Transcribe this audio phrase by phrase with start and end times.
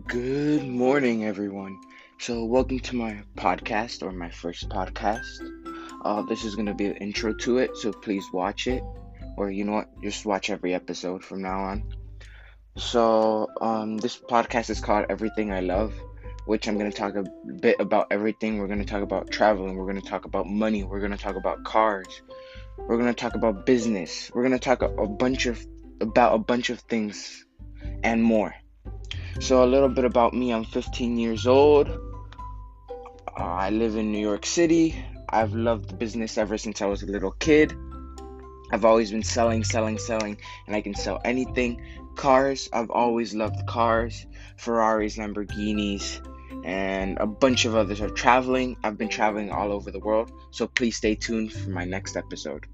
[0.00, 1.78] Good morning, everyone.
[2.18, 5.28] So, welcome to my podcast or my first podcast.
[6.04, 8.82] Uh, this is going to be an intro to it, so please watch it,
[9.36, 11.94] or you know what, just watch every episode from now on.
[12.76, 15.94] So, um, this podcast is called Everything I Love,
[16.46, 17.24] which I'm going to talk a
[17.60, 18.58] bit about everything.
[18.58, 21.18] We're going to talk about traveling, we're going to talk about money, we're going to
[21.18, 22.22] talk about cars,
[22.78, 25.64] we're going to talk about business, we're going to talk a, a bunch of
[26.00, 27.44] about a bunch of things
[28.02, 28.56] and more.
[29.40, 31.88] So, a little bit about me I'm 15 years old.
[31.88, 34.94] Uh, I live in New York City.
[35.28, 37.74] I've loved business ever since I was a little kid.
[38.70, 41.82] I've always been selling, selling, selling, and I can sell anything.
[42.14, 44.24] Cars, I've always loved cars
[44.56, 46.20] Ferraris, Lamborghinis,
[46.64, 48.00] and a bunch of others.
[48.00, 50.30] Are traveling, I've been traveling all over the world.
[50.52, 52.66] So, please stay tuned for my next episode.